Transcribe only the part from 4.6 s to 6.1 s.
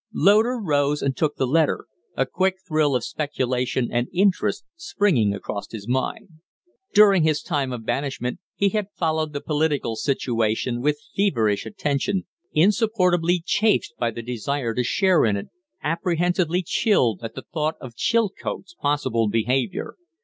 springing across his